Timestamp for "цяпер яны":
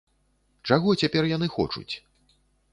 1.03-1.47